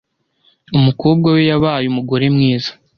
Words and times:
Umukobwa 0.77 1.27
we 1.35 1.41
yabaye 1.51 1.85
umugore 1.89 2.25
mwiza. 2.35 2.71